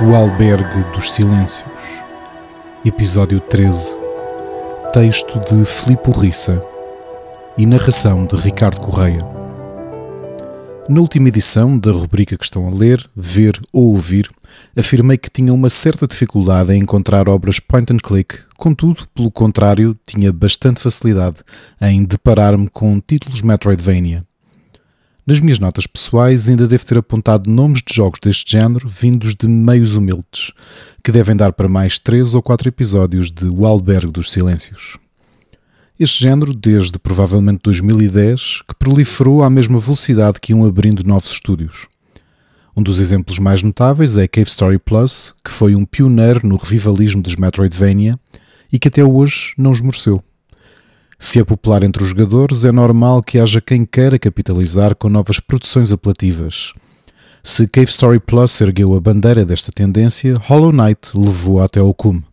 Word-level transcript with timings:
O 0.00 0.14
Albergue 0.14 0.84
dos 0.94 1.12
Silêncios, 1.12 1.64
Episódio 2.84 3.40
13, 3.40 3.98
texto 4.92 5.40
de 5.40 5.64
Filipe 5.64 6.12
Rissa 6.12 6.62
e 7.58 7.66
narração 7.66 8.24
de 8.26 8.36
Ricardo 8.36 8.80
Correia. 8.80 9.26
Na 10.88 11.00
última 11.00 11.28
edição 11.28 11.76
da 11.76 11.90
rubrica 11.90 12.38
que 12.38 12.44
estão 12.44 12.68
a 12.68 12.70
ler, 12.70 13.04
ver 13.16 13.60
ou 13.72 13.92
ouvir, 13.92 14.30
afirmei 14.76 15.18
que 15.18 15.30
tinha 15.30 15.52
uma 15.52 15.68
certa 15.68 16.06
dificuldade 16.06 16.72
em 16.72 16.78
encontrar 16.78 17.28
obras 17.28 17.58
point 17.58 17.92
and 17.92 17.98
click, 17.98 18.38
contudo, 18.56 19.08
pelo 19.12 19.32
contrário, 19.32 19.98
tinha 20.06 20.32
bastante 20.32 20.80
facilidade 20.80 21.38
em 21.80 22.04
deparar-me 22.04 22.68
com 22.68 23.00
títulos 23.00 23.42
Metroidvania. 23.42 24.24
Nas 25.24 25.38
minhas 25.38 25.60
notas 25.60 25.86
pessoais, 25.86 26.50
ainda 26.50 26.66
devo 26.66 26.84
ter 26.84 26.98
apontado 26.98 27.48
nomes 27.48 27.80
de 27.86 27.94
jogos 27.94 28.18
deste 28.20 28.58
género 28.58 28.88
vindos 28.88 29.36
de 29.36 29.46
meios 29.46 29.94
humildes, 29.94 30.50
que 31.02 31.12
devem 31.12 31.36
dar 31.36 31.52
para 31.52 31.68
mais 31.68 31.96
três 31.96 32.34
ou 32.34 32.42
quatro 32.42 32.68
episódios 32.68 33.30
de 33.30 33.46
O 33.46 33.80
dos 34.10 34.32
Silêncios. 34.32 34.98
Este 35.98 36.24
género, 36.24 36.52
desde 36.52 36.98
provavelmente 36.98 37.60
2010, 37.62 38.62
que 38.66 38.74
proliferou 38.74 39.44
à 39.44 39.48
mesma 39.48 39.78
velocidade 39.78 40.40
que 40.40 40.50
iam 40.52 40.64
abrindo 40.64 41.06
novos 41.06 41.30
estúdios. 41.30 41.86
Um 42.76 42.82
dos 42.82 42.98
exemplos 42.98 43.38
mais 43.38 43.62
notáveis 43.62 44.18
é 44.18 44.26
Cave 44.26 44.50
Story 44.50 44.78
Plus, 44.80 45.32
que 45.44 45.52
foi 45.52 45.76
um 45.76 45.84
pioneiro 45.84 46.44
no 46.44 46.56
revivalismo 46.56 47.22
dos 47.22 47.36
Metroidvania 47.36 48.18
e 48.72 48.78
que 48.78 48.88
até 48.88 49.04
hoje 49.04 49.52
não 49.56 49.70
esmoreceu. 49.70 50.20
Se 51.22 51.38
é 51.38 51.44
popular 51.44 51.84
entre 51.84 52.02
os 52.02 52.08
jogadores, 52.08 52.64
é 52.64 52.72
normal 52.72 53.22
que 53.22 53.38
haja 53.38 53.60
quem 53.60 53.84
queira 53.84 54.18
capitalizar 54.18 54.96
com 54.96 55.08
novas 55.08 55.38
produções 55.38 55.92
apelativas. 55.92 56.72
Se 57.44 57.68
Cave 57.68 57.88
Story 57.88 58.18
Plus 58.18 58.60
ergueu 58.60 58.92
a 58.96 59.00
bandeira 59.00 59.44
desta 59.44 59.70
tendência, 59.70 60.34
Hollow 60.48 60.72
Knight 60.72 61.16
levou 61.16 61.62
até 61.62 61.78
ao 61.78 61.94
cume. 61.94 62.24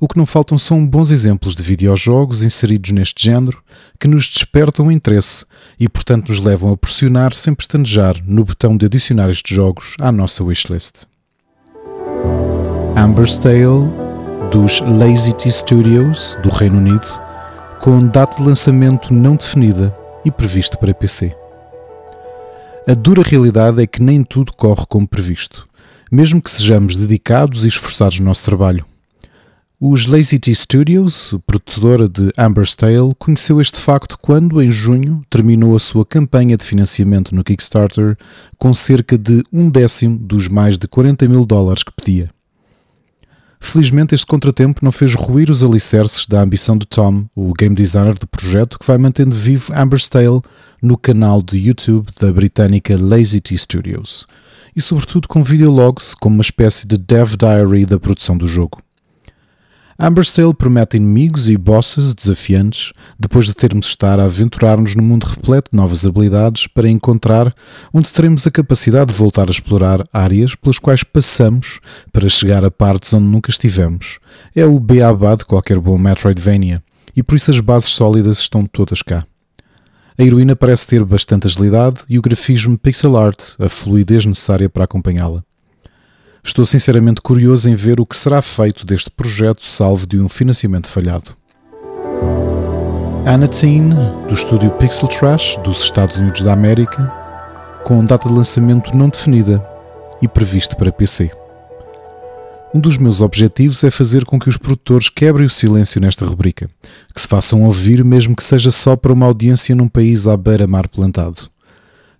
O 0.00 0.08
que 0.08 0.18
não 0.18 0.26
faltam 0.26 0.58
são 0.58 0.84
bons 0.84 1.12
exemplos 1.12 1.54
de 1.54 1.62
videojogos 1.62 2.42
inseridos 2.42 2.90
neste 2.90 3.24
género 3.24 3.62
que 3.98 4.08
nos 4.08 4.28
despertam 4.28 4.90
interesse 4.90 5.46
e, 5.78 5.88
portanto, 5.88 6.30
nos 6.30 6.40
levam 6.40 6.72
a 6.72 6.76
pressionar 6.76 7.32
sem 7.32 7.54
pestanejar 7.54 8.16
no 8.26 8.44
botão 8.44 8.76
de 8.76 8.86
adicionar 8.86 9.30
estes 9.30 9.54
jogos 9.54 9.94
à 10.00 10.10
nossa 10.10 10.42
wishlist. 10.42 11.04
Amber's 12.96 13.38
Tale, 13.38 13.88
dos 14.50 14.80
Lazy 14.80 15.32
T 15.34 15.48
Studios, 15.48 16.36
do 16.42 16.48
Reino 16.48 16.78
Unido, 16.78 17.29
com 17.80 18.06
data 18.06 18.36
de 18.36 18.42
lançamento 18.46 19.12
não 19.14 19.36
definida 19.36 19.96
e 20.22 20.30
previsto 20.30 20.78
para 20.78 20.92
PC. 20.92 21.34
A 22.86 22.92
dura 22.92 23.22
realidade 23.22 23.82
é 23.82 23.86
que 23.86 24.02
nem 24.02 24.22
tudo 24.22 24.52
corre 24.52 24.84
como 24.86 25.08
previsto, 25.08 25.66
mesmo 26.12 26.42
que 26.42 26.50
sejamos 26.50 26.94
dedicados 26.94 27.64
e 27.64 27.68
esforçados 27.68 28.20
no 28.20 28.26
nosso 28.26 28.44
trabalho. 28.44 28.84
Os 29.80 30.04
Lazy 30.04 30.38
T 30.38 30.54
Studios, 30.54 31.34
produtora 31.46 32.06
de 32.06 32.30
Amber's 32.36 32.76
Tale, 32.76 33.14
conheceu 33.18 33.62
este 33.62 33.78
facto 33.78 34.18
quando, 34.20 34.60
em 34.60 34.70
junho, 34.70 35.24
terminou 35.30 35.74
a 35.74 35.80
sua 35.80 36.04
campanha 36.04 36.58
de 36.58 36.64
financiamento 36.66 37.34
no 37.34 37.42
Kickstarter 37.42 38.14
com 38.58 38.74
cerca 38.74 39.16
de 39.16 39.42
um 39.50 39.70
décimo 39.70 40.18
dos 40.18 40.48
mais 40.48 40.76
de 40.76 40.86
40 40.86 41.26
mil 41.26 41.46
dólares 41.46 41.82
que 41.82 41.92
pedia. 41.92 42.30
Felizmente, 43.60 44.14
este 44.14 44.26
contratempo 44.26 44.82
não 44.82 44.90
fez 44.90 45.14
ruir 45.14 45.50
os 45.50 45.62
alicerces 45.62 46.26
da 46.26 46.40
ambição 46.40 46.76
de 46.76 46.86
Tom, 46.86 47.26
o 47.36 47.52
game 47.52 47.74
designer 47.74 48.18
do 48.18 48.26
projeto, 48.26 48.78
que 48.78 48.86
vai 48.86 48.96
mantendo 48.96 49.36
vivo 49.36 49.72
Amber's 49.76 50.08
Tale 50.08 50.40
no 50.82 50.96
canal 50.96 51.42
de 51.42 51.58
YouTube 51.58 52.08
da 52.18 52.32
britânica 52.32 52.96
Lazy 52.98 53.40
T 53.40 53.56
Studios, 53.56 54.26
e 54.74 54.80
sobretudo 54.80 55.28
com 55.28 55.42
videologs 55.42 56.14
como 56.14 56.36
uma 56.36 56.42
espécie 56.42 56.88
de 56.88 56.96
dev 56.96 57.34
diary 57.36 57.84
da 57.84 58.00
produção 58.00 58.36
do 58.36 58.48
jogo. 58.48 58.78
Amber's 60.02 60.32
Tale 60.32 60.54
promete 60.54 60.96
inimigos 60.96 61.50
e 61.50 61.58
bosses 61.58 62.14
desafiantes, 62.14 62.90
depois 63.18 63.44
de 63.44 63.52
termos 63.52 63.84
de 63.84 63.90
estar 63.90 64.18
a 64.18 64.24
aventurar-nos 64.24 64.94
no 64.94 65.02
mundo 65.02 65.24
repleto 65.24 65.70
de 65.70 65.76
novas 65.76 66.06
habilidades 66.06 66.66
para 66.66 66.88
encontrar 66.88 67.54
onde 67.92 68.10
teremos 68.10 68.46
a 68.46 68.50
capacidade 68.50 69.12
de 69.12 69.18
voltar 69.18 69.48
a 69.48 69.50
explorar 69.50 70.02
áreas 70.10 70.54
pelas 70.54 70.78
quais 70.78 71.04
passamos 71.04 71.80
para 72.10 72.30
chegar 72.30 72.64
a 72.64 72.70
partes 72.70 73.12
onde 73.12 73.26
nunca 73.26 73.50
estivemos. 73.50 74.18
É 74.56 74.64
o 74.64 74.80
beabá 74.80 75.34
de 75.34 75.44
qualquer 75.44 75.78
bom 75.78 75.98
Metroidvania, 75.98 76.82
e 77.14 77.22
por 77.22 77.34
isso 77.34 77.50
as 77.50 77.60
bases 77.60 77.90
sólidas 77.90 78.38
estão 78.38 78.64
todas 78.64 79.02
cá. 79.02 79.26
A 80.16 80.22
heroína 80.22 80.56
parece 80.56 80.86
ter 80.86 81.04
bastante 81.04 81.46
agilidade 81.46 82.00
e 82.08 82.18
o 82.18 82.22
grafismo 82.22 82.78
pixel 82.78 83.18
art, 83.18 83.38
a 83.58 83.68
fluidez 83.68 84.24
necessária 84.24 84.70
para 84.70 84.84
acompanhá-la. 84.84 85.44
Estou 86.42 86.64
sinceramente 86.64 87.20
curioso 87.20 87.68
em 87.68 87.74
ver 87.74 88.00
o 88.00 88.06
que 88.06 88.16
será 88.16 88.40
feito 88.40 88.86
deste 88.86 89.10
projeto 89.10 89.64
salvo 89.64 90.06
de 90.06 90.18
um 90.18 90.28
financiamento 90.28 90.88
falhado. 90.88 91.36
Anatine, 93.26 93.94
do 94.26 94.34
estúdio 94.34 94.70
Pixel 94.72 95.08
Trash 95.08 95.56
dos 95.58 95.82
Estados 95.82 96.16
Unidos 96.16 96.42
da 96.42 96.54
América, 96.54 97.12
com 97.84 98.04
data 98.04 98.28
de 98.28 98.34
lançamento 98.34 98.96
não 98.96 99.08
definida 99.08 99.64
e 100.22 100.26
previsto 100.26 100.76
para 100.76 100.90
PC. 100.90 101.30
Um 102.72 102.80
dos 102.80 102.96
meus 102.96 103.20
objetivos 103.20 103.82
é 103.84 103.90
fazer 103.90 104.24
com 104.24 104.38
que 104.38 104.48
os 104.48 104.56
produtores 104.56 105.10
quebrem 105.10 105.46
o 105.46 105.50
silêncio 105.50 106.00
nesta 106.00 106.24
rubrica, 106.24 106.70
que 107.14 107.20
se 107.20 107.28
façam 107.28 107.64
ouvir 107.64 108.02
mesmo 108.04 108.34
que 108.34 108.44
seja 108.44 108.70
só 108.70 108.96
para 108.96 109.12
uma 109.12 109.26
audiência 109.26 109.74
num 109.74 109.88
país 109.88 110.26
à 110.26 110.36
beira-mar 110.36 110.88
plantado. 110.88 111.50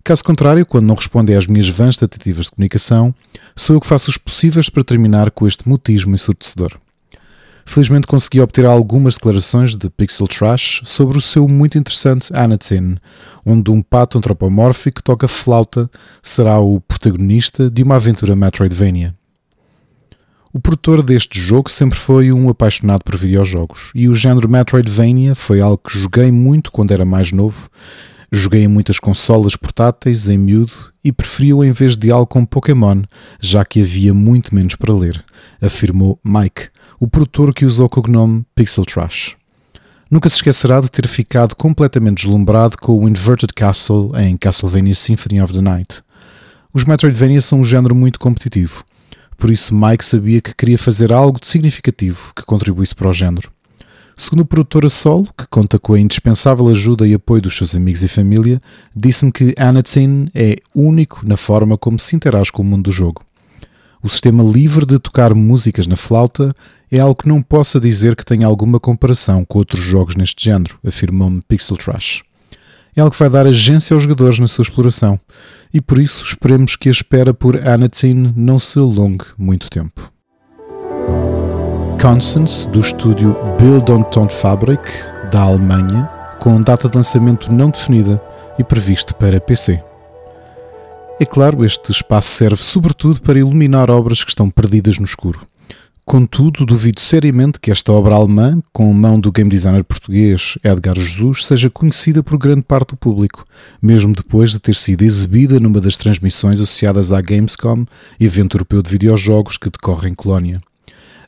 Caso 0.03 0.25
contrário, 0.25 0.65
quando 0.65 0.87
não 0.87 0.94
respondem 0.94 1.37
às 1.37 1.47
minhas 1.47 1.69
vãs 1.69 1.97
tentativas 1.97 2.47
de 2.47 2.53
comunicação, 2.53 3.15
sou 3.55 3.77
eu 3.77 3.81
que 3.81 3.87
faço 3.87 4.11
os 4.11 4.16
possíveis 4.16 4.71
para 4.71 4.83
terminar 4.83 5.31
com 5.31 5.47
este 5.47 5.69
mutismo 5.69 6.15
ensurdecedor. 6.15 6.78
Felizmente 7.66 8.06
consegui 8.06 8.41
obter 8.41 8.65
algumas 8.65 9.15
declarações 9.15 9.77
de 9.77 9.89
Pixel 9.91 10.27
Trash 10.27 10.81
sobre 10.84 11.19
o 11.19 11.21
seu 11.21 11.47
muito 11.47 11.78
interessante 11.78 12.34
Anatin, 12.34 12.97
onde 13.44 13.71
um 13.71 13.83
pato 13.83 14.19
antropomórfico 14.19 15.03
toca 15.03 15.28
flauta 15.28 15.89
será 16.22 16.59
o 16.59 16.81
protagonista 16.81 17.71
de 17.71 17.83
uma 17.83 17.97
aventura 17.97 18.34
Metroidvania. 18.34 19.15
O 20.53 20.59
produtor 20.59 21.00
deste 21.00 21.41
jogo 21.41 21.71
sempre 21.71 21.97
foi 21.97 22.33
um 22.33 22.49
apaixonado 22.49 23.05
por 23.05 23.16
videojogos, 23.16 23.93
e 23.94 24.09
o 24.09 24.16
género 24.16 24.49
Metroidvania 24.49 25.37
foi 25.37 25.60
algo 25.60 25.78
que 25.78 25.97
joguei 25.97 26.33
muito 26.33 26.72
quando 26.72 26.91
era 26.91 27.05
mais 27.05 27.31
novo 27.31 27.71
Joguei 28.32 28.62
em 28.62 28.68
muitas 28.68 29.00
consolas 29.00 29.56
portáteis 29.56 30.28
em 30.28 30.38
miúdo 30.38 30.72
e 31.02 31.10
preferi-o 31.10 31.64
em 31.64 31.72
vez 31.72 31.96
de 31.96 32.12
algo 32.12 32.28
como 32.28 32.46
Pokémon, 32.46 33.02
já 33.41 33.64
que 33.64 33.80
havia 33.80 34.14
muito 34.14 34.54
menos 34.54 34.76
para 34.76 34.94
ler, 34.94 35.24
afirmou 35.60 36.16
Mike, 36.24 36.68
o 37.00 37.08
produtor 37.08 37.52
que 37.52 37.64
usou 37.64 37.86
o 37.86 37.88
cognome 37.88 38.44
Pixel 38.54 38.84
Trash. 38.84 39.34
Nunca 40.08 40.28
se 40.28 40.36
esquecerá 40.36 40.80
de 40.80 40.88
ter 40.88 41.08
ficado 41.08 41.56
completamente 41.56 42.22
deslumbrado 42.22 42.76
com 42.78 42.96
o 42.98 43.08
Inverted 43.08 43.52
Castle 43.52 44.12
em 44.16 44.36
Castlevania 44.36 44.94
Symphony 44.94 45.41
of 45.41 45.52
the 45.52 45.60
Night. 45.60 46.00
Os 46.72 46.84
Metroidvania 46.84 47.41
são 47.41 47.60
um 47.60 47.64
género 47.64 47.97
muito 47.97 48.20
competitivo, 48.20 48.84
por 49.36 49.50
isso 49.50 49.74
Mike 49.74 50.04
sabia 50.04 50.41
que 50.41 50.54
queria 50.54 50.78
fazer 50.78 51.12
algo 51.12 51.41
de 51.41 51.48
significativo 51.48 52.32
que 52.36 52.44
contribuísse 52.44 52.94
para 52.94 53.08
o 53.08 53.12
género. 53.12 53.50
Segundo 54.20 54.41
o 54.41 54.44
produtor 54.44 54.84
a 54.84 54.91
solo, 54.91 55.26
que 55.34 55.47
conta 55.48 55.78
com 55.78 55.94
a 55.94 55.98
indispensável 55.98 56.69
ajuda 56.69 57.08
e 57.08 57.14
apoio 57.14 57.41
dos 57.41 57.56
seus 57.56 57.75
amigos 57.75 58.03
e 58.03 58.08
família, 58.08 58.60
disse-me 58.94 59.32
que 59.32 59.54
Anatin 59.56 60.28
é 60.34 60.56
único 60.75 61.26
na 61.26 61.38
forma 61.38 61.78
como 61.78 61.98
se 61.98 62.14
interage 62.14 62.53
com 62.53 62.60
o 62.60 62.64
mundo 62.64 62.82
do 62.82 62.92
jogo. 62.92 63.22
O 64.03 64.10
sistema 64.10 64.44
livre 64.44 64.84
de 64.84 64.98
tocar 64.98 65.34
músicas 65.34 65.86
na 65.86 65.97
flauta 65.97 66.54
é 66.92 67.00
algo 67.00 67.14
que 67.14 67.26
não 67.26 67.41
possa 67.41 67.80
dizer 67.80 68.14
que 68.14 68.22
tenha 68.22 68.47
alguma 68.47 68.78
comparação 68.78 69.42
com 69.42 69.59
outros 69.59 69.82
jogos 69.82 70.14
neste 70.14 70.44
género, 70.44 70.78
afirmou-me 70.86 71.41
Pixel 71.48 71.78
Trash. 71.78 72.22
É 72.94 73.00
algo 73.00 73.14
que 73.14 73.19
vai 73.19 73.30
dar 73.30 73.47
agência 73.47 73.94
aos 73.94 74.03
jogadores 74.03 74.38
na 74.38 74.47
sua 74.47 74.64
exploração, 74.64 75.19
e 75.72 75.80
por 75.80 75.98
isso 75.98 76.22
esperemos 76.22 76.77
que 76.77 76.91
a 76.91 76.92
espera 76.92 77.33
por 77.33 77.56
Anatin 77.66 78.34
não 78.36 78.59
se 78.59 78.78
alongue 78.78 79.24
muito 79.39 79.71
tempo. 79.71 80.12
Constance, 82.00 82.66
do 82.66 82.80
estúdio 82.80 83.36
Build 83.58 83.92
on 83.92 84.02
Tone 84.04 84.30
Fabric, 84.30 84.80
da 85.30 85.42
Alemanha, 85.42 86.08
com 86.38 86.58
data 86.58 86.88
de 86.88 86.97
lançamento 86.97 87.52
não 87.52 87.68
definida 87.68 88.18
e 88.58 88.64
previsto 88.64 89.14
para 89.14 89.38
PC. 89.38 89.84
É 91.20 91.26
claro, 91.26 91.62
este 91.62 91.92
espaço 91.92 92.30
serve 92.30 92.56
sobretudo 92.56 93.20
para 93.20 93.38
iluminar 93.38 93.91
obras 93.91 94.24
que 94.24 94.30
estão 94.30 94.48
perdidas 94.48 94.98
no 94.98 95.04
escuro. 95.04 95.47
Contudo, 96.06 96.64
duvido 96.64 97.02
seriamente 97.02 97.60
que 97.60 97.70
esta 97.70 97.92
obra 97.92 98.14
alemã, 98.14 98.62
com 98.72 98.91
mão 98.94 99.20
do 99.20 99.30
game 99.30 99.50
designer 99.50 99.84
português 99.84 100.56
Edgar 100.64 100.98
Jesus, 100.98 101.44
seja 101.44 101.68
conhecida 101.68 102.22
por 102.22 102.38
grande 102.38 102.62
parte 102.62 102.92
do 102.92 102.97
público, 102.97 103.44
mesmo 103.80 104.14
depois 104.14 104.52
de 104.52 104.58
ter 104.58 104.74
sido 104.74 105.02
exibida 105.02 105.60
numa 105.60 105.82
das 105.82 105.98
transmissões 105.98 106.62
associadas 106.62 107.12
à 107.12 107.20
Gamescom, 107.20 107.84
evento 108.18 108.56
europeu 108.56 108.80
de 108.80 108.91
videojogos 108.91 109.58
que 109.58 109.68
decorre 109.68 110.08
em 110.08 110.14
Colónia. 110.14 110.62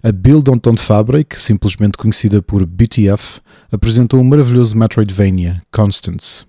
A 0.05 0.11
Build 0.11 0.51
on 0.51 0.59
Tone 0.59 0.79
Fabric, 0.79 1.41
simplesmente 1.41 1.97
conhecida 1.97 2.43
por 2.43 2.67
BTF, 2.67 3.41
apresentou 3.71 4.19
um 4.19 4.25
maravilhoso 4.25 4.77
Metroidvania, 4.77 5.63
Constance. 5.71 6.45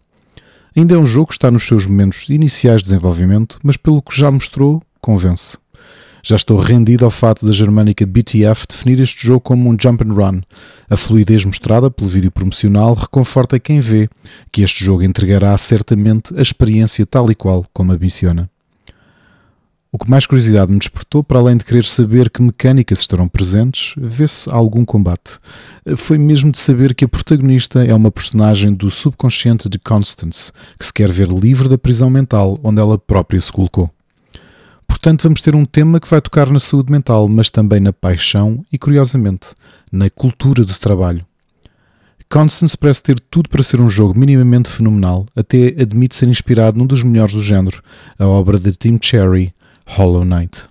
Ainda 0.76 0.96
é 0.96 0.98
um 0.98 1.06
jogo 1.06 1.28
que 1.28 1.34
está 1.34 1.52
nos 1.52 1.68
seus 1.68 1.86
momentos 1.86 2.28
iniciais 2.30 2.82
de 2.82 2.86
desenvolvimento, 2.86 3.60
mas 3.64 3.78
pelo 3.78 4.02
que 4.02 4.18
já 4.18 4.32
mostrou, 4.32 4.82
convence. 5.00 5.60
Já 6.24 6.36
estou 6.36 6.58
rendido 6.58 7.06
ao 7.06 7.12
fato 7.12 7.46
da 7.46 7.52
germânica 7.52 8.08
BTF 8.08 8.66
definir 8.68 9.00
este 9.00 9.24
jogo 9.24 9.42
como 9.42 9.70
um 9.70 9.78
jump 9.80 10.04
and 10.04 10.14
run. 10.14 10.42
A 10.90 10.98
fluidez 10.98 11.46
mostrada 11.46 11.92
pelo 11.92 12.10
vídeo 12.10 12.32
promocional 12.32 12.96
reconforta 12.96 13.60
quem 13.60 13.80
vê 13.80 14.10
que 14.52 14.64
este 14.64 14.84
jogo 14.84 15.04
entregará 15.04 15.56
certamente 15.60 16.34
a 16.36 16.42
experiência 16.42 17.06
tal 17.06 17.30
e 17.30 17.36
qual 17.36 17.68
como 17.72 17.92
ambiciona. 17.92 18.50
O 19.96 19.98
que 20.00 20.10
mais 20.10 20.26
curiosidade 20.26 20.72
me 20.72 20.80
despertou, 20.80 21.24
para 21.24 21.38
além 21.38 21.56
de 21.56 21.64
querer 21.64 21.86
saber 21.86 22.28
que 22.28 22.42
mecânicas 22.42 22.98
estarão 22.98 23.28
presentes, 23.28 23.94
vê-se 23.96 24.50
algum 24.50 24.84
combate. 24.84 25.38
Foi 25.96 26.18
mesmo 26.18 26.52
de 26.52 26.58
saber 26.58 26.96
que 26.96 27.06
a 27.06 27.08
protagonista 27.08 27.86
é 27.86 27.94
uma 27.94 28.10
personagem 28.10 28.74
do 28.74 28.90
subconsciente 28.90 29.70
de 29.70 29.78
Constance, 29.78 30.52
que 30.80 30.86
se 30.88 30.92
quer 30.92 31.12
ver 31.12 31.28
livre 31.28 31.70
da 31.70 31.78
prisão 31.78 32.10
mental 32.10 32.60
onde 32.64 32.82
ela 32.82 32.98
própria 32.98 33.40
se 33.40 33.52
colocou. 33.52 33.88
Portanto, 34.88 35.22
vamos 35.22 35.42
ter 35.42 35.56
um 35.56 35.64
tema 35.64 36.00
que 36.00 36.10
vai 36.10 36.20
tocar 36.20 36.50
na 36.50 36.60
saúde 36.60 36.92
mental, 36.92 37.30
mas 37.30 37.52
também 37.52 37.80
na 37.80 37.94
paixão 37.94 38.66
e, 38.72 38.80
curiosamente, 38.80 39.50
na 39.92 40.10
cultura 40.10 40.66
de 40.66 40.80
trabalho. 40.80 41.24
Constance 42.28 42.76
parece 42.76 43.04
ter 43.04 43.20
tudo 43.20 43.48
para 43.48 43.62
ser 43.62 43.80
um 43.80 43.88
jogo 43.88 44.18
minimamente 44.18 44.70
fenomenal, 44.70 45.28
até 45.36 45.68
admite 45.80 46.16
ser 46.16 46.28
inspirado 46.28 46.80
num 46.80 46.88
dos 46.88 47.04
melhores 47.04 47.36
do 47.36 47.44
género, 47.44 47.84
a 48.18 48.26
obra 48.26 48.58
de 48.58 48.72
Tim 48.72 48.98
Cherry, 49.00 49.54
Hollow 49.86 50.24
Knight. 50.24 50.68